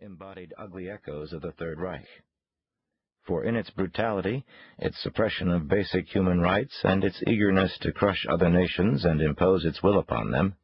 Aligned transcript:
embodied 0.00 0.52
ugly 0.58 0.90
echoes 0.90 1.32
of 1.32 1.40
the 1.40 1.52
Third 1.52 1.78
Reich. 1.78 2.08
For 3.22 3.44
in 3.44 3.56
its 3.56 3.70
brutality, 3.70 4.44
its 4.78 5.02
suppression 5.02 5.50
of 5.50 5.68
basic 5.68 6.08
human 6.08 6.40
rights, 6.40 6.80
and 6.84 7.04
its 7.04 7.22
eagerness 7.26 7.78
to 7.78 7.92
crush 7.92 8.26
other 8.28 8.50
nations 8.50 9.04
and 9.04 9.20
impose 9.20 9.64
its 9.64 9.82
will 9.82 9.98
upon 9.98 10.30
them, 10.30 10.56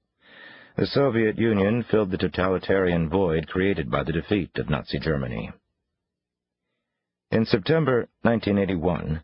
the 0.77 0.87
Soviet 0.87 1.39
Union 1.39 1.85
filled 1.85 2.11
the 2.11 2.19
totalitarian 2.19 3.09
void 3.09 3.49
created 3.49 3.91
by 3.91 4.03
the 4.03 4.13
defeat 4.13 4.51
of 4.57 4.69
Nazi 4.69 4.99
Germany. 4.99 5.53
In 7.31 7.47
September 7.47 8.09
1981, 8.23 9.23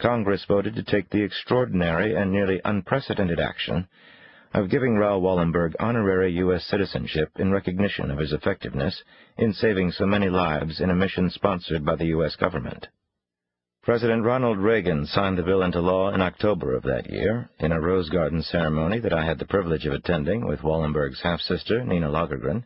Congress 0.00 0.44
voted 0.46 0.76
to 0.76 0.82
take 0.82 1.10
the 1.10 1.22
extraordinary 1.22 2.14
and 2.14 2.30
nearly 2.30 2.60
unprecedented 2.64 3.40
action 3.40 3.88
of 4.54 4.70
giving 4.70 4.96
Raoul 4.96 5.20
Wallenberg 5.20 5.74
honorary 5.78 6.32
U.S. 6.34 6.64
citizenship 6.64 7.30
in 7.36 7.52
recognition 7.52 8.10
of 8.10 8.18
his 8.18 8.32
effectiveness 8.32 9.02
in 9.36 9.52
saving 9.52 9.92
so 9.92 10.06
many 10.06 10.28
lives 10.28 10.80
in 10.80 10.90
a 10.90 10.94
mission 10.94 11.30
sponsored 11.30 11.84
by 11.84 11.96
the 11.96 12.06
U.S. 12.06 12.36
government. 12.36 12.88
President 13.82 14.24
Ronald 14.24 14.58
Reagan 14.58 15.06
signed 15.06 15.38
the 15.38 15.42
bill 15.42 15.62
into 15.62 15.80
law 15.80 16.10
in 16.10 16.20
October 16.20 16.74
of 16.74 16.82
that 16.82 17.08
year 17.08 17.48
in 17.58 17.72
a 17.72 17.80
Rose 17.80 18.10
Garden 18.10 18.42
ceremony 18.42 18.98
that 19.00 19.12
I 19.12 19.24
had 19.24 19.38
the 19.38 19.46
privilege 19.46 19.86
of 19.86 19.94
attending 19.94 20.46
with 20.46 20.60
Wallenberg's 20.60 21.22
half-sister, 21.22 21.84
Nina 21.84 22.08
Lagergren, 22.08 22.64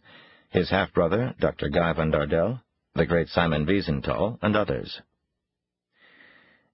his 0.50 0.70
half-brother, 0.70 1.34
Dr. 1.38 1.68
Guy 1.68 1.92
von 1.92 2.10
Dardel, 2.10 2.60
the 2.94 3.06
great 3.06 3.28
Simon 3.28 3.66
Wiesenthal, 3.66 4.38
and 4.42 4.56
others. 4.56 5.00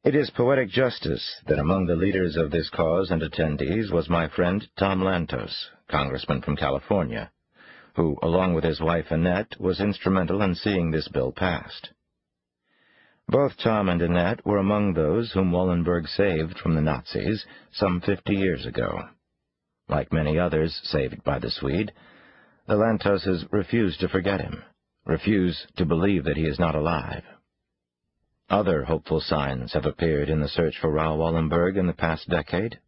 It 0.04 0.14
is 0.14 0.30
poetic 0.30 0.70
justice 0.70 1.42
that 1.48 1.58
among 1.58 1.86
the 1.86 1.96
leaders 1.96 2.36
of 2.36 2.52
this 2.52 2.70
cause 2.70 3.10
and 3.10 3.20
attendees 3.20 3.90
was 3.90 4.08
my 4.08 4.28
friend 4.28 4.66
Tom 4.78 5.02
Lantos, 5.02 5.70
congressman 5.90 6.40
from 6.40 6.56
California, 6.56 7.32
who, 7.96 8.16
along 8.22 8.54
with 8.54 8.62
his 8.62 8.80
wife 8.80 9.10
Annette, 9.10 9.60
was 9.60 9.80
instrumental 9.80 10.40
in 10.40 10.54
seeing 10.54 10.92
this 10.92 11.08
bill 11.08 11.32
passed. 11.32 11.90
Both 13.28 13.58
Tom 13.58 13.88
and 13.88 14.00
Annette 14.00 14.46
were 14.46 14.58
among 14.58 14.94
those 14.94 15.32
whom 15.32 15.50
Wallenberg 15.50 16.06
saved 16.06 16.58
from 16.60 16.76
the 16.76 16.80
Nazis 16.80 17.44
some 17.72 18.00
fifty 18.00 18.36
years 18.36 18.66
ago. 18.66 19.08
Like 19.88 20.12
many 20.12 20.38
others 20.38 20.80
saved 20.84 21.24
by 21.24 21.40
the 21.40 21.50
Swede, 21.50 21.92
the 22.68 22.76
Lantoses 22.76 23.44
refuse 23.50 23.96
to 23.98 24.08
forget 24.08 24.40
him, 24.40 24.62
refuse 25.04 25.66
to 25.76 25.84
believe 25.84 26.22
that 26.24 26.36
he 26.36 26.46
is 26.46 26.60
not 26.60 26.76
alive. 26.76 27.24
Other 28.50 28.84
hopeful 28.84 29.20
signs 29.20 29.74
have 29.74 29.84
appeared 29.84 30.30
in 30.30 30.40
the 30.40 30.48
search 30.48 30.78
for 30.78 30.90
Raoul 30.90 31.18
Wallenberg 31.18 31.76
in 31.76 31.86
the 31.86 31.92
past 31.92 32.30
decade. 32.30 32.78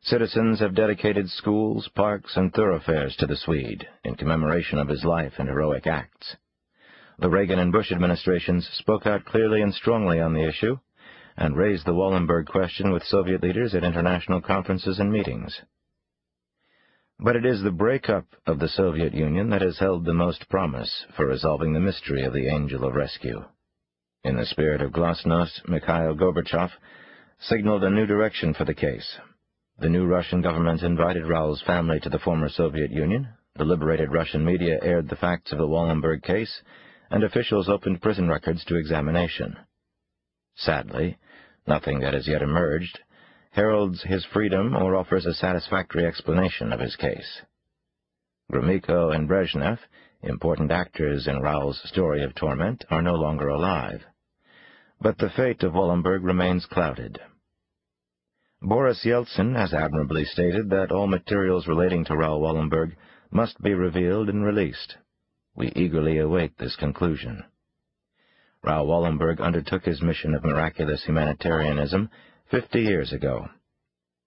Citizens 0.00 0.60
have 0.60 0.74
dedicated 0.74 1.28
schools, 1.28 1.88
parks, 1.94 2.34
and 2.34 2.50
thoroughfares 2.50 3.14
to 3.16 3.26
the 3.26 3.36
Swede 3.36 3.86
in 4.04 4.14
commemoration 4.14 4.78
of 4.78 4.88
his 4.88 5.04
life 5.04 5.34
and 5.38 5.50
heroic 5.50 5.86
acts. 5.86 6.36
The 7.18 7.28
Reagan 7.28 7.58
and 7.58 7.70
Bush 7.70 7.92
administrations 7.92 8.66
spoke 8.72 9.06
out 9.06 9.26
clearly 9.26 9.60
and 9.60 9.74
strongly 9.74 10.18
on 10.18 10.32
the 10.32 10.48
issue 10.48 10.78
and 11.36 11.56
raised 11.56 11.84
the 11.84 11.92
Wallenberg 11.92 12.46
question 12.46 12.90
with 12.90 13.04
Soviet 13.04 13.42
leaders 13.42 13.74
at 13.74 13.84
international 13.84 14.40
conferences 14.40 14.98
and 14.98 15.12
meetings. 15.12 15.60
But 17.18 17.36
it 17.36 17.44
is 17.44 17.62
the 17.62 17.70
breakup 17.70 18.24
of 18.46 18.58
the 18.58 18.68
Soviet 18.68 19.12
Union 19.12 19.50
that 19.50 19.60
has 19.60 19.78
held 19.78 20.06
the 20.06 20.14
most 20.14 20.48
promise 20.48 21.04
for 21.14 21.26
resolving 21.26 21.74
the 21.74 21.80
mystery 21.80 22.24
of 22.24 22.32
the 22.32 22.48
Angel 22.48 22.86
of 22.86 22.94
Rescue. 22.94 23.44
In 24.22 24.36
the 24.36 24.44
spirit 24.44 24.82
of 24.82 24.92
glasnost, 24.92 25.66
Mikhail 25.66 26.14
Gorbachev 26.14 26.70
signaled 27.38 27.82
a 27.82 27.88
new 27.90 28.04
direction 28.04 28.52
for 28.52 28.66
the 28.66 28.74
case. 28.74 29.18
The 29.78 29.88
new 29.88 30.04
Russian 30.06 30.42
government 30.42 30.82
invited 30.82 31.26
Raoul's 31.26 31.62
family 31.62 32.00
to 32.00 32.10
the 32.10 32.18
former 32.18 32.50
Soviet 32.50 32.90
Union, 32.90 33.28
the 33.56 33.64
liberated 33.64 34.12
Russian 34.12 34.44
media 34.44 34.78
aired 34.82 35.08
the 35.08 35.16
facts 35.16 35.52
of 35.52 35.58
the 35.58 35.66
Wallenberg 35.66 36.22
case, 36.22 36.62
and 37.10 37.24
officials 37.24 37.70
opened 37.70 38.02
prison 38.02 38.28
records 38.28 38.62
to 38.66 38.76
examination. 38.76 39.56
Sadly, 40.54 41.16
nothing 41.66 42.00
that 42.00 42.12
has 42.12 42.28
yet 42.28 42.42
emerged 42.42 43.00
heralds 43.52 44.02
his 44.02 44.26
freedom 44.26 44.76
or 44.76 44.96
offers 44.96 45.24
a 45.24 45.32
satisfactory 45.32 46.04
explanation 46.04 46.74
of 46.74 46.80
his 46.80 46.94
case. 46.94 47.40
Gromyko 48.52 49.14
and 49.14 49.26
Brezhnev, 49.26 49.78
important 50.22 50.70
actors 50.70 51.26
in 51.26 51.40
Raoul's 51.40 51.80
story 51.88 52.22
of 52.22 52.34
torment, 52.34 52.84
are 52.90 53.00
no 53.00 53.14
longer 53.14 53.48
alive 53.48 54.04
but 55.00 55.18
the 55.18 55.30
fate 55.30 55.62
of 55.62 55.72
Wallenberg 55.72 56.22
remains 56.22 56.66
clouded. 56.66 57.18
Boris 58.62 59.02
Yeltsin 59.04 59.56
has 59.56 59.72
admirably 59.72 60.24
stated 60.26 60.68
that 60.68 60.92
all 60.92 61.06
materials 61.06 61.66
relating 61.66 62.04
to 62.04 62.16
Raoul 62.16 62.42
Wallenberg 62.42 62.94
must 63.30 63.60
be 63.62 63.72
revealed 63.72 64.28
and 64.28 64.44
released. 64.44 64.96
We 65.54 65.72
eagerly 65.74 66.18
await 66.18 66.58
this 66.58 66.76
conclusion. 66.76 67.44
Raoul 68.62 68.86
Wallenberg 68.86 69.40
undertook 69.40 69.84
his 69.84 70.02
mission 70.02 70.34
of 70.34 70.44
miraculous 70.44 71.04
humanitarianism 71.04 72.10
fifty 72.50 72.82
years 72.82 73.12
ago. 73.12 73.48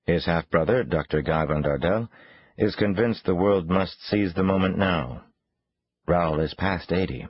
His 0.05 0.25
half-brother, 0.25 0.83
Dr. 0.83 1.21
Guy 1.21 1.45
von 1.45 1.61
Dardel, 1.61 2.09
is 2.57 2.75
convinced 2.75 3.25
the 3.25 3.35
world 3.35 3.69
must 3.69 4.01
seize 4.01 4.33
the 4.33 4.43
moment 4.43 4.77
now. 4.77 5.25
Raoul 6.07 6.39
is 6.39 6.55
past 6.55 6.91
eighty. 6.91 7.27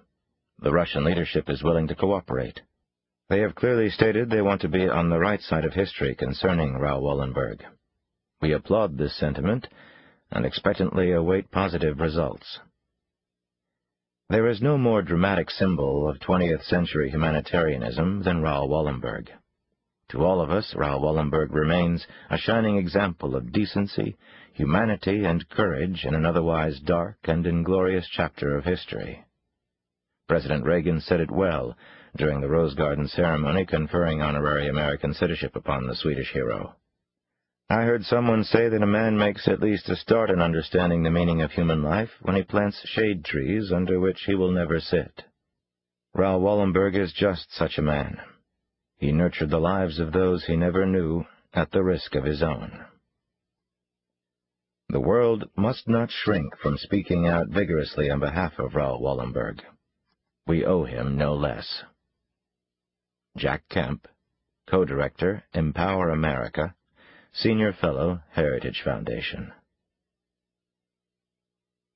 The 0.59 0.71
Russian 0.71 1.03
leadership 1.03 1.49
is 1.49 1.61
willing 1.61 1.89
to 1.89 1.95
cooperate. 1.95 2.61
They 3.29 3.39
have 3.39 3.55
clearly 3.55 3.89
stated 3.89 4.29
they 4.29 4.41
want 4.41 4.61
to 4.61 4.67
be 4.67 4.87
on 4.87 5.09
the 5.09 5.19
right 5.19 5.41
side 5.41 5.65
of 5.65 5.73
history 5.73 6.13
concerning 6.15 6.77
Raoul 6.77 7.03
Wallenberg. 7.03 7.61
We 8.41 8.51
applaud 8.51 8.97
this 8.97 9.15
sentiment 9.15 9.67
and 10.31 10.45
expectantly 10.45 11.11
await 11.11 11.49
positive 11.49 11.99
results. 11.99 12.59
There 14.29 14.47
is 14.47 14.61
no 14.61 14.77
more 14.77 15.01
dramatic 15.01 15.49
symbol 15.49 16.09
of 16.09 16.19
20th 16.19 16.63
century 16.63 17.09
humanitarianism 17.09 18.23
than 18.23 18.41
Raoul 18.41 18.67
Wallenberg. 18.67 19.29
To 20.09 20.25
all 20.25 20.41
of 20.41 20.51
us, 20.51 20.75
Raoul 20.75 21.01
Wallenberg 21.01 21.53
remains 21.53 22.05
a 22.29 22.37
shining 22.37 22.77
example 22.77 23.35
of 23.35 23.51
decency, 23.51 24.17
humanity, 24.53 25.23
and 25.23 25.47
courage 25.49 26.03
in 26.05 26.13
an 26.13 26.25
otherwise 26.25 26.79
dark 26.79 27.17
and 27.23 27.47
inglorious 27.47 28.07
chapter 28.11 28.57
of 28.57 28.65
history. 28.65 29.23
President 30.27 30.65
Reagan 30.65 30.99
said 30.99 31.19
it 31.19 31.31
well 31.31 31.75
during 32.15 32.41
the 32.41 32.47
Rose 32.47 32.75
Garden 32.75 33.07
ceremony 33.07 33.65
conferring 33.65 34.21
honorary 34.21 34.67
American 34.67 35.13
citizenship 35.13 35.55
upon 35.55 35.87
the 35.87 35.95
Swedish 35.95 36.31
hero. 36.31 36.75
I 37.69 37.83
heard 37.83 38.03
someone 38.03 38.43
say 38.43 38.69
that 38.69 38.83
a 38.83 38.87
man 38.87 39.17
makes 39.17 39.47
at 39.47 39.61
least 39.61 39.89
a 39.89 39.95
start 39.95 40.29
in 40.29 40.41
understanding 40.41 41.01
the 41.01 41.09
meaning 41.09 41.41
of 41.41 41.51
human 41.51 41.81
life 41.81 42.11
when 42.21 42.35
he 42.35 42.43
plants 42.43 42.79
shade 42.85 43.25
trees 43.25 43.71
under 43.71 43.99
which 43.99 44.21
he 44.25 44.35
will 44.35 44.51
never 44.51 44.79
sit. 44.79 45.23
Raoul 46.13 46.41
Wallenberg 46.41 46.95
is 46.95 47.13
just 47.13 47.51
such 47.51 47.79
a 47.79 47.81
man. 47.81 48.19
He 48.97 49.11
nurtured 49.11 49.49
the 49.49 49.59
lives 49.59 49.99
of 49.99 50.11
those 50.11 50.45
he 50.45 50.55
never 50.55 50.85
knew 50.85 51.25
at 51.53 51.71
the 51.71 51.83
risk 51.83 52.13
of 52.13 52.25
his 52.25 52.43
own. 52.43 52.85
The 54.89 54.99
world 54.99 55.49
must 55.57 55.87
not 55.87 56.11
shrink 56.11 56.55
from 56.59 56.77
speaking 56.77 57.27
out 57.27 57.47
vigorously 57.47 58.11
on 58.11 58.19
behalf 58.19 58.59
of 58.59 58.75
Raoul 58.75 59.01
Wallenberg. 59.01 59.61
We 60.45 60.63
owe 60.63 60.83
him 60.83 61.17
no 61.17 61.33
less. 61.33 61.83
Jack 63.35 63.63
Kemp, 63.69 64.07
Co-Director, 64.69 65.43
Empower 65.53 66.09
America, 66.09 66.75
Senior 67.33 67.73
Fellow, 67.73 68.21
Heritage 68.31 68.81
Foundation. 68.83 69.51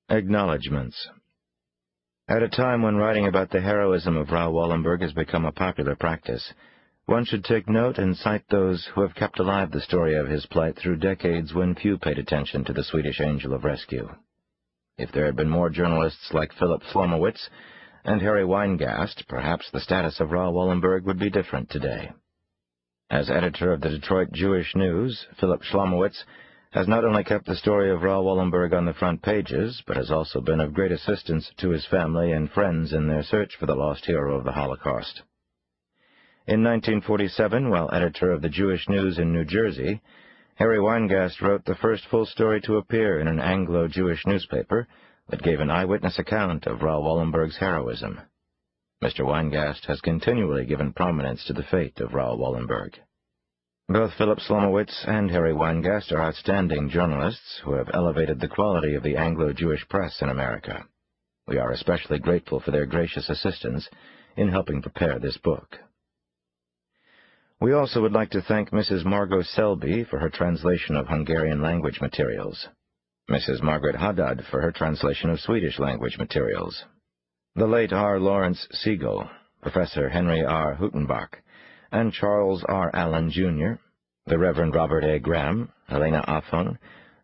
Acknowledgements 0.10 1.10
At 2.28 2.42
a 2.42 2.50
time 2.50 2.82
when 2.82 2.96
writing 2.96 3.28
about 3.28 3.52
the 3.52 3.62
heroism 3.62 4.18
of 4.18 4.32
Raoul 4.32 4.54
Wallenberg 4.54 5.02
has 5.02 5.14
become 5.14 5.46
a 5.46 5.52
popular 5.52 5.96
practice, 5.96 6.54
one 7.06 7.24
should 7.24 7.44
take 7.44 7.70
note 7.70 8.00
and 8.00 8.18
cite 8.18 8.48
those 8.50 8.90
who 8.94 9.02
have 9.02 9.14
kept 9.14 9.40
alive 9.40 9.72
the 9.72 9.82
story 9.82 10.16
of 10.16 10.28
his 10.28 10.46
plight 10.48 10.76
through 10.76 10.98
decades 10.98 11.54
when 11.54 11.76
few 11.76 12.00
paid 12.00 12.18
attention 12.18 12.66
to 12.66 12.74
the 12.74 12.84
Swedish 12.84 13.22
Angel 13.22 13.54
of 13.54 13.64
Rescue. 13.64 14.10
If 14.98 15.12
there 15.12 15.26
had 15.26 15.36
been 15.36 15.50
more 15.50 15.70
journalists 15.70 16.34
like 16.34 16.52
Philip 16.54 16.82
Schlomowitz, 16.92 17.48
and 18.08 18.22
Harry 18.22 18.44
Weingast, 18.44 19.28
perhaps 19.28 19.70
the 19.70 19.82
status 19.82 20.22
of 20.22 20.32
Raoul 20.32 20.54
Wallenberg 20.54 21.04
would 21.04 21.20
be 21.20 21.30
different 21.30 21.70
today. 21.70 22.14
As 23.10 23.30
editor 23.30 23.74
of 23.74 23.82
the 23.82 23.90
Detroit 23.90 24.32
Jewish 24.32 24.74
News, 24.76 25.28
Philip 25.40 25.62
Schlomowitz 25.62 26.24
has 26.72 26.88
not 26.88 27.04
only 27.04 27.26
kept 27.26 27.46
the 27.46 27.56
story 27.56 27.92
of 27.92 28.04
Raoul 28.04 28.24
Wallenberg 28.24 28.74
on 28.74 28.86
the 28.86 28.94
front 28.94 29.22
pages, 29.22 29.84
but 29.86 29.98
has 29.98 30.10
also 30.10 30.40
been 30.40 30.62
of 30.62 30.74
great 30.74 30.94
assistance 30.94 31.52
to 31.58 31.70
his 31.70 31.86
family 31.86 32.32
and 32.32 32.50
friends 32.50 32.94
in 32.94 33.08
their 33.08 33.24
search 33.24 33.58
for 33.60 33.66
the 33.66 33.76
lost 33.76 34.06
hero 34.06 34.38
of 34.38 34.46
the 34.46 34.54
Holocaust. 34.54 35.22
In 36.48 36.64
1947, 36.64 37.70
while 37.70 37.90
editor 37.92 38.32
of 38.32 38.42
the 38.42 38.48
Jewish 38.48 38.88
News 38.88 39.20
in 39.20 39.34
New 39.34 39.44
Jersey, 39.44 40.02
Harry 40.56 40.80
Weingast 40.80 41.42
wrote 41.42 41.66
the 41.66 41.76
first 41.76 42.06
full 42.10 42.26
story 42.26 42.62
to 42.62 42.78
appear 42.78 43.20
in 43.20 43.28
an 43.28 43.42
Anglo-Jewish 43.42 44.26
newspaper, 44.26 44.88
that 45.30 45.44
gave 45.44 45.60
an 45.60 45.70
eyewitness 45.70 46.18
account 46.20 46.66
of 46.66 46.82
Raoul 46.82 47.04
Wallenberg's 47.04 47.58
heroism. 47.58 48.22
Mr. 49.04 49.26
Weingast 49.26 49.86
has 49.86 50.02
continually 50.02 50.66
given 50.66 50.94
prominence 50.94 51.44
to 51.46 51.54
the 51.54 51.64
fate 51.64 52.00
of 52.00 52.14
Raoul 52.14 52.38
Wallenberg. 52.38 52.96
Both 53.90 54.14
Philip 54.18 54.40
Slomovitz 54.40 55.08
and 55.08 55.30
Harry 55.32 55.54
Weingast 55.54 56.12
are 56.12 56.22
outstanding 56.22 56.90
journalists 56.90 57.62
who 57.64 57.74
have 57.74 57.90
elevated 57.94 58.40
the 58.40 58.48
quality 58.48 58.96
of 58.96 59.04
the 59.04 59.16
Anglo-Jewish 59.16 59.88
press 59.88 60.22
in 60.22 60.30
America. 60.30 60.86
We 61.48 61.58
are 61.58 61.72
especially 61.72 62.20
grateful 62.20 62.60
for 62.60 62.72
their 62.72 62.86
gracious 62.86 63.30
assistance 63.30 63.88
in 64.36 64.50
helping 64.50 64.82
prepare 64.82 65.20
this 65.20 65.38
book. 65.38 65.78
We 67.62 67.72
also 67.74 68.02
would 68.02 68.12
like 68.12 68.32
to 68.32 68.42
thank 68.42 68.72
Mrs. 68.72 69.06
Margot 69.06 69.42
Selby 69.42 70.04
for 70.04 70.20
her 70.20 70.30
translation 70.30 70.96
of 70.96 71.08
Hungarian 71.08 71.62
language 71.62 72.02
materials, 72.02 72.68
Mrs. 73.30 73.62
Margaret 73.62 73.96
Haddad 73.98 74.46
for 74.50 74.62
her 74.62 74.72
translation 74.72 75.30
of 75.30 75.42
Swedish 75.42 75.80
language 75.80 76.18
materials, 76.18 76.86
the 77.56 77.68
late 77.68 77.92
R. 77.92 78.22
Lawrence 78.22 78.66
Siegel, 78.72 79.30
Professor 79.62 80.08
Henry 80.08 80.46
R. 80.46 80.76
Huttenbach, 80.76 81.34
and 81.92 82.14
Charles 82.14 82.64
R. 82.70 82.90
Allen, 82.94 83.30
Jr., 83.30 83.82
the 84.28 84.38
Reverend 84.38 84.76
Robert 84.76 85.04
A. 85.04 85.20
Graham, 85.20 85.74
Helena 85.90 86.24
Afon, 86.26 86.80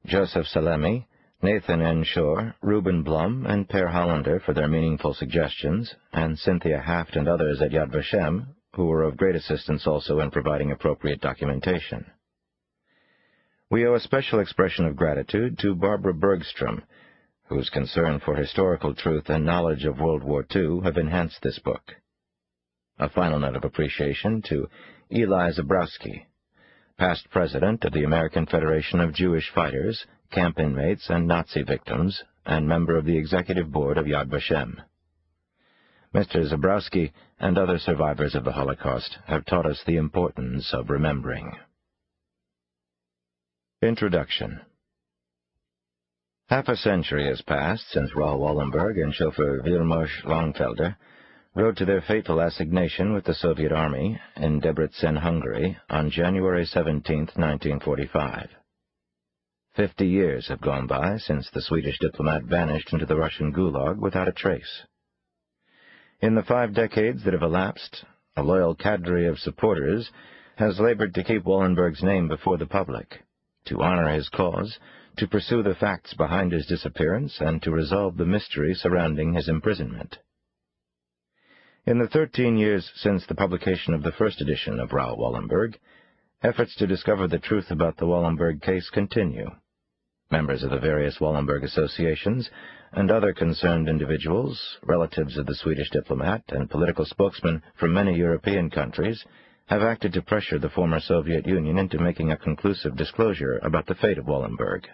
Joseph 0.06 0.46
Salemi, 0.48 1.06
Nathan 1.42 1.82
N. 1.82 2.04
Shore, 2.04 2.54
Reuben 2.62 3.04
Blum, 3.04 3.46
and 3.46 3.70
Per 3.70 3.88
Hollander 3.88 4.42
for 4.42 4.54
their 4.54 4.68
meaningful 4.68 5.14
suggestions, 5.14 5.96
and 6.12 6.38
Cynthia 6.38 6.80
Haft 6.80 7.16
and 7.16 7.30
others 7.30 7.62
at 7.62 7.72
Yad 7.72 7.92
Vashem, 7.92 8.48
who 8.76 8.88
were 8.88 9.04
of 9.04 9.16
great 9.16 9.36
assistance 9.36 9.88
also 9.88 10.20
in 10.20 10.32
providing 10.32 10.72
appropriate 10.72 11.22
documentation. 11.22 12.06
We 13.74 13.88
owe 13.88 13.96
a 13.96 14.00
special 14.00 14.40
expression 14.40 14.86
of 14.86 14.96
gratitude 14.96 15.58
to 15.58 15.74
Barbara 15.74 16.14
Bergstrom, 16.14 16.84
whose 17.46 17.72
concern 17.72 18.20
for 18.20 18.36
historical 18.36 18.94
truth 18.94 19.32
and 19.32 19.44
knowledge 19.44 19.84
of 19.84 20.00
World 20.00 20.24
War 20.24 20.46
II 20.56 20.82
have 20.84 20.96
enhanced 20.96 21.42
this 21.42 21.58
book. 21.58 21.96
A 23.00 23.10
final 23.10 23.40
note 23.40 23.56
of 23.56 23.64
appreciation 23.64 24.44
to 24.44 24.70
Eli 25.12 25.50
Zborowski, 25.54 26.26
past 27.00 27.32
president 27.32 27.84
of 27.84 27.94
the 27.94 28.04
American 28.04 28.46
Federation 28.46 29.00
of 29.00 29.16
Jewish 29.16 29.50
Fighters, 29.50 30.06
camp 30.30 30.60
inmates, 30.60 31.10
and 31.10 31.28
Nazi 31.28 31.64
victims, 31.64 32.24
and 32.46 32.68
member 32.68 32.96
of 32.96 33.06
the 33.06 33.18
executive 33.18 33.72
board 33.72 33.98
of 33.98 34.06
Yad 34.06 34.30
Vashem. 34.30 34.84
Mr. 36.14 36.48
Zborowski 36.48 37.12
and 37.40 37.58
other 37.58 37.80
survivors 37.80 38.36
of 38.36 38.44
the 38.44 38.52
Holocaust 38.52 39.18
have 39.26 39.46
taught 39.46 39.66
us 39.66 39.82
the 39.88 39.98
importance 39.98 40.76
of 40.76 40.92
remembering. 40.92 41.58
Introduction 43.84 44.62
Half 46.48 46.70
a 46.70 46.78
century 46.78 47.28
has 47.28 47.42
passed 47.42 47.90
since 47.90 48.16
Raoul 48.16 48.40
Wallenberg 48.40 48.98
and 48.98 49.14
chauffeur 49.14 49.62
Vilmos 49.62 50.08
Langfelder 50.24 50.96
rode 51.54 51.76
to 51.76 51.86
their 51.86 52.00
fateful 52.00 52.40
assignation 52.40 53.14
with 53.14 53.26
the 53.26 53.34
Soviet 53.34 53.74
Army 53.74 54.18
in 54.38 54.62
Debrecen, 54.62 55.18
Hungary, 55.18 55.78
on 55.90 56.10
January 56.10 56.66
17, 56.66 57.18
1945. 57.36 58.52
Fifty 59.76 60.08
years 60.08 60.48
have 60.48 60.62
gone 60.62 60.88
by 60.88 61.18
since 61.18 61.50
the 61.50 61.62
Swedish 61.62 62.00
diplomat 62.00 62.44
vanished 62.44 62.94
into 62.94 63.06
the 63.06 63.18
Russian 63.18 63.52
Gulag 63.52 63.98
without 63.98 64.30
a 64.30 64.32
trace. 64.32 64.84
In 66.22 66.36
the 66.36 66.44
five 66.44 66.74
decades 66.74 67.26
that 67.26 67.34
have 67.34 67.44
elapsed, 67.44 68.06
a 68.38 68.44
loyal 68.44 68.76
cadre 68.76 69.28
of 69.28 69.40
supporters 69.40 70.10
has 70.56 70.80
labored 70.80 71.14
to 71.16 71.24
keep 71.26 71.44
Wallenberg's 71.44 72.02
name 72.02 72.30
before 72.30 72.58
the 72.58 72.66
public, 72.66 73.20
to 73.66 73.82
honor 73.82 74.10
his 74.10 74.30
cause, 74.30 74.78
to 75.18 75.28
pursue 75.28 75.64
the 75.64 75.76
facts 75.76 76.14
behind 76.14 76.52
his 76.52 76.66
disappearance, 76.66 77.38
and 77.40 77.62
to 77.62 77.72
resolve 77.72 78.18
the 78.18 78.26
mystery 78.26 78.74
surrounding 78.74 79.34
his 79.34 79.48
imprisonment. 79.48 80.18
In 81.86 82.00
the 82.00 82.08
thirteen 82.08 82.58
years 82.58 82.92
since 82.96 83.26
the 83.26 83.36
publication 83.36 83.94
of 83.94 84.04
the 84.04 84.12
first 84.14 84.42
edition 84.42 84.80
of 84.80 84.94
Raoul 84.94 85.18
Wallenberg, 85.18 85.76
efforts 86.42 86.76
to 86.76 86.88
discover 86.88 87.28
the 87.28 87.40
truth 87.40 87.72
about 87.72 87.98
the 87.98 88.06
Wallenberg 88.06 88.62
case 88.62 88.90
continue. 88.90 89.50
Members 90.32 90.64
of 90.64 90.72
the 90.72 90.80
various 90.80 91.20
Wallenberg 91.20 91.64
associations 91.64 92.50
and 92.94 93.12
other 93.12 93.34
concerned 93.34 93.90
individuals, 93.90 94.78
relatives 94.84 95.38
of 95.38 95.46
the 95.46 95.56
Swedish 95.56 95.90
diplomat, 95.90 96.44
and 96.50 96.70
political 96.70 97.06
spokesmen 97.06 97.62
from 97.76 97.94
many 97.94 98.16
European 98.16 98.70
countries 98.70 99.24
have 99.68 99.82
acted 99.82 100.14
to 100.14 100.22
pressure 100.22 100.60
the 100.60 100.70
former 100.70 101.00
Soviet 101.00 101.48
Union 101.48 101.78
into 101.78 102.00
making 102.00 102.32
a 102.32 102.38
conclusive 102.38 102.96
disclosure 102.96 103.60
about 103.64 103.86
the 103.88 103.96
fate 103.96 104.18
of 104.18 104.26
Wallenberg. 104.26 104.86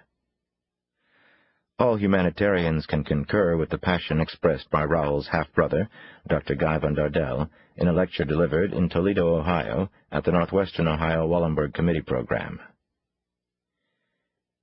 All 1.79 1.95
humanitarians 1.95 2.85
can 2.85 3.03
concur 3.05 3.55
with 3.55 3.69
the 3.69 3.77
passion 3.77 4.19
expressed 4.19 4.69
by 4.69 4.83
Raoul's 4.83 5.29
half-brother, 5.29 5.89
Dr. 6.27 6.55
Guy 6.55 6.77
von 6.77 6.93
Dardel, 6.93 7.49
in 7.77 7.87
a 7.87 7.93
lecture 7.93 8.25
delivered 8.25 8.73
in 8.73 8.89
Toledo, 8.89 9.37
Ohio, 9.37 9.89
at 10.11 10.25
the 10.25 10.33
Northwestern 10.33 10.89
Ohio 10.89 11.25
Wallenberg 11.25 11.73
Committee 11.73 12.01
program. 12.01 12.59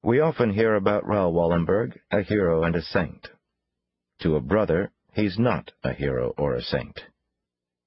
We 0.02 0.20
often 0.20 0.52
hear 0.52 0.74
about 0.74 1.06
Raoul 1.06 1.32
Wallenberg, 1.32 1.98
a 2.10 2.20
hero 2.20 2.62
and 2.62 2.76
a 2.76 2.82
saint. 2.82 3.28
To 4.20 4.36
a 4.36 4.40
brother, 4.40 4.92
he's 5.14 5.38
not 5.38 5.72
a 5.82 5.94
hero 5.94 6.34
or 6.36 6.54
a 6.54 6.62
saint. 6.62 7.00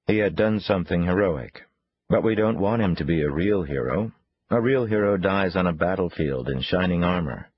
He 0.06 0.18
had 0.18 0.34
done 0.34 0.58
something 0.58 1.04
heroic, 1.04 1.62
but 2.10 2.24
we 2.24 2.34
don't 2.34 2.58
want 2.58 2.82
him 2.82 2.96
to 2.96 3.04
be 3.04 3.22
a 3.22 3.30
real 3.30 3.62
hero. 3.62 4.10
A 4.50 4.60
real 4.60 4.84
hero 4.84 5.16
dies 5.16 5.54
on 5.54 5.68
a 5.68 5.72
battlefield 5.72 6.48
in 6.48 6.60
shining 6.60 7.04
armor. 7.04 7.48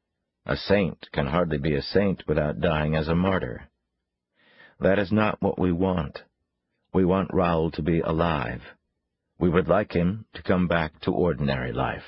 A 0.45 0.57
saint 0.57 1.09
can 1.11 1.27
hardly 1.27 1.57
be 1.57 1.75
a 1.75 1.81
saint 1.81 2.23
without 2.29 2.61
dying 2.61 2.95
as 2.95 3.09
a 3.09 3.15
martyr. 3.15 3.63
That 4.79 4.99
is 4.99 5.11
not 5.11 5.41
what 5.41 5.59
we 5.59 5.73
want. 5.73 6.19
We 6.93 7.07
want 7.07 7.33
Raoul 7.33 7.71
to 7.73 7.83
be 7.83 8.01
alive. 8.01 8.61
We 9.39 9.49
would 9.49 9.69
like 9.69 9.93
him 9.93 10.27
to 10.35 10.43
come 10.43 10.69
back 10.69 11.01
to 11.01 11.13
ordinary 11.13 11.73
life. 11.73 12.05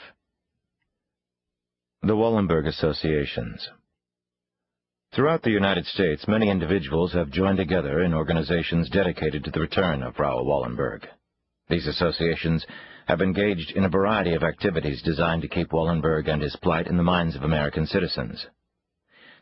The 2.02 2.14
Wallenberg 2.14 2.66
Associations 2.68 3.66
Throughout 5.14 5.42
the 5.42 5.50
United 5.50 5.86
States, 5.86 6.28
many 6.28 6.50
individuals 6.50 7.14
have 7.14 7.30
joined 7.30 7.56
together 7.56 8.02
in 8.02 8.12
organizations 8.12 8.90
dedicated 8.90 9.44
to 9.44 9.50
the 9.50 9.60
return 9.60 10.02
of 10.02 10.18
Raoul 10.18 10.44
Wallenberg. 10.44 11.06
These 11.68 11.86
associations 11.86 12.66
have 13.06 13.22
engaged 13.22 13.72
in 13.72 13.84
a 13.84 13.88
variety 13.88 14.34
of 14.34 14.42
activities 14.42 15.02
designed 15.02 15.42
to 15.42 15.48
keep 15.48 15.72
Wallenberg 15.72 16.28
and 16.28 16.42
his 16.42 16.56
plight 16.56 16.86
in 16.86 16.96
the 16.96 17.02
minds 17.02 17.36
of 17.36 17.42
American 17.42 17.86
citizens. 17.86 18.46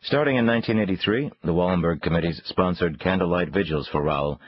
Starting 0.01 0.37
in 0.37 0.45
1983, 0.45 1.31
the 1.43 1.53
Wallenberg 1.53 2.01
Committees 2.01 2.41
sponsored 2.45 2.99
candlelight 2.99 3.49
vigils 3.49 3.87
for 3.87 4.03
Raoul 4.03 4.39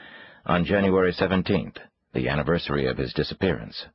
on 0.44 0.64
January 0.64 1.12
17th, 1.12 1.76
the 2.12 2.28
anniversary 2.28 2.86
of 2.86 2.98
his 2.98 3.12
disappearance. 3.12 3.86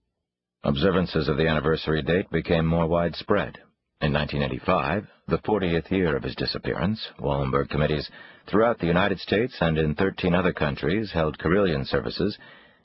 Observances 0.63 1.27
of 1.27 1.37
the 1.37 1.47
anniversary 1.47 2.01
date 2.01 2.29
became 2.29 2.65
more 2.65 2.87
widespread. 2.87 3.57
In 4.01 4.13
1985, 4.13 5.07
the 5.27 5.37
40th 5.39 5.89
year 5.91 6.15
of 6.15 6.23
his 6.23 6.35
disappearance, 6.35 7.07
Wallenberg 7.19 7.69
committees 7.69 8.09
throughout 8.47 8.79
the 8.79 8.87
United 8.87 9.19
States 9.19 9.55
and 9.59 9.77
in 9.77 9.95
13 9.95 10.33
other 10.33 10.53
countries 10.53 11.11
held 11.11 11.37
carillon 11.37 11.85
services 11.85 12.37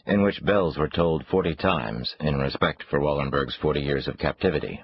in 0.07 0.23
which 0.23 0.45
bells 0.45 0.79
were 0.79 0.89
tolled 0.89 1.27
40 1.27 1.57
times 1.57 2.15
in 2.21 2.39
respect 2.39 2.85
for 2.89 3.01
Wallenberg's 3.01 3.57
40 3.57 3.81
years 3.81 4.09
of 4.09 4.19
captivity. 4.19 4.83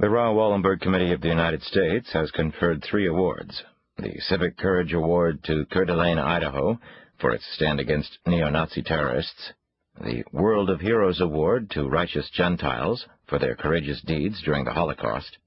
The 0.00 0.10
Raoul 0.10 0.36
Wallenberg 0.36 0.80
Committee 0.80 1.12
of 1.12 1.20
the 1.20 1.28
United 1.28 1.62
States 1.62 2.12
has 2.12 2.30
conferred 2.30 2.82
three 2.82 3.06
awards. 3.06 3.62
The 3.96 4.20
Civic 4.20 4.56
Courage 4.56 4.92
Award 4.92 5.42
to 5.44 5.66
Coeur 5.66 5.84
d'Alene, 5.84 6.18
Idaho, 6.18 6.78
for 7.20 7.32
its 7.32 7.44
stand 7.54 7.80
against 7.80 8.18
neo-Nazi 8.26 8.82
terrorists, 8.82 9.52
the 10.00 10.24
World 10.32 10.70
of 10.70 10.80
Heroes 10.80 11.20
Award 11.20 11.70
to 11.70 11.88
Righteous 11.88 12.30
Gentiles 12.30 13.06
for 13.26 13.38
their 13.38 13.56
courageous 13.56 14.00
deeds 14.02 14.40
during 14.44 14.64
the 14.64 14.72
Holocaust, 14.72 15.38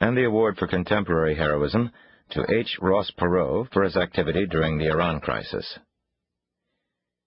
and 0.00 0.16
the 0.16 0.24
Award 0.24 0.58
for 0.58 0.66
Contemporary 0.66 1.36
Heroism 1.36 1.92
to 2.30 2.44
H. 2.52 2.78
Ross 2.80 3.12
Perot 3.12 3.72
for 3.72 3.84
his 3.84 3.96
activity 3.96 4.46
during 4.46 4.78
the 4.78 4.88
Iran 4.88 5.20
crisis. 5.20 5.78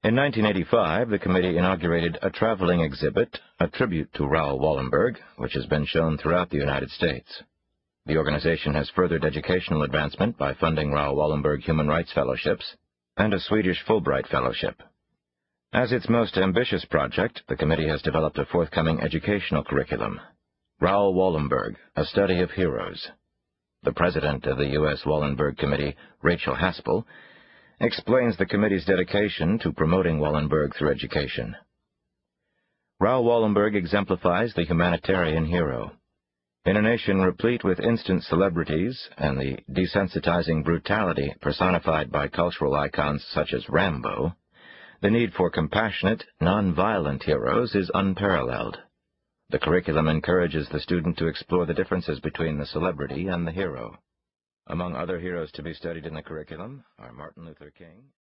In 0.02 0.16
1985, 0.16 1.10
the 1.10 1.20
committee 1.20 1.58
inaugurated 1.58 2.18
a 2.22 2.30
traveling 2.30 2.80
exhibit, 2.80 3.38
a 3.60 3.68
tribute 3.68 4.10
to 4.14 4.26
Raoul 4.26 4.58
Wallenberg, 4.58 5.18
which 5.36 5.52
has 5.56 5.66
been 5.66 5.86
shown 5.86 6.18
throughout 6.18 6.50
the 6.50 6.58
United 6.58 6.90
States. 6.90 7.44
The 8.06 8.16
organization 8.16 8.74
has 8.76 8.90
furthered 8.92 9.26
educational 9.26 9.84
advancement 9.84 10.38
by 10.38 10.54
funding 10.54 10.94
Raoul 10.94 11.18
Wallenberg 11.18 11.64
Human 11.64 11.90
Rights 11.90 12.14
Fellowships 12.14 12.78
and 13.18 13.34
a 13.34 13.42
Swedish 13.42 13.84
Fulbright 13.84 14.30
Fellowship. 14.30 14.82
As 15.74 15.92
its 15.92 16.08
most 16.08 16.38
ambitious 16.38 16.86
project, 16.86 17.42
the 17.50 17.58
committee 17.58 17.90
has 17.90 18.02
developed 18.02 18.38
a 18.38 18.46
forthcoming 18.46 19.02
educational 19.02 19.66
curriculum, 19.66 20.22
Raoul 20.80 21.14
Wallenberg, 21.14 21.76
A 21.98 22.06
Study 22.06 22.40
of 22.40 22.52
Heroes. 22.52 23.10
The 23.84 23.92
president 23.92 24.46
of 24.46 24.58
the 24.58 24.68
U.S. 24.80 25.02
Wallenberg 25.06 25.58
Committee, 25.58 25.98
Rachel 26.22 26.56
Haspel, 26.56 27.04
explains 27.80 28.38
the 28.38 28.46
committee's 28.46 28.86
dedication 28.86 29.60
to 29.60 29.72
promoting 29.72 30.20
Wallenberg 30.20 30.76
through 30.76 30.92
education. 30.92 31.56
Raoul 33.00 33.24
Wallenberg 33.26 33.76
exemplifies 33.76 34.54
the 34.54 34.66
humanitarian 34.66 35.46
hero. 35.46 35.94
In 36.66 36.76
a 36.76 36.82
nation 36.82 37.22
replete 37.22 37.64
with 37.64 37.80
instant 37.80 38.24
celebrities 38.24 39.10
and 39.18 39.40
the 39.40 39.60
desensitizing 39.72 40.64
brutality 40.64 41.34
personified 41.42 42.12
by 42.12 42.28
cultural 42.28 42.76
icons 42.76 43.26
such 43.32 43.54
as 43.54 43.70
Rambo, 43.70 44.36
the 45.02 45.10
need 45.10 45.34
for 45.34 45.50
compassionate, 45.50 46.26
non-violent 46.42 47.24
heroes 47.24 47.74
is 47.74 47.90
unparalleled. 47.94 48.78
The 49.50 49.60
curriculum 49.60 50.10
encourages 50.10 50.68
the 50.68 50.82
student 50.82 51.18
to 51.18 51.28
explore 51.28 51.66
the 51.66 51.74
differences 51.74 52.20
between 52.20 52.58
the 52.58 52.66
celebrity 52.66 53.28
and 53.28 53.48
the 53.48 53.52
hero. 53.52 53.98
Among 54.72 54.96
other 54.96 55.20
heroes 55.20 55.52
to 55.54 55.64
be 55.64 55.74
studied 55.74 56.06
in 56.06 56.14
the 56.14 56.22
curriculum 56.22 56.84
are 57.00 57.12
Martin 57.12 57.44
Luther 57.44 57.72
King, 57.72 58.12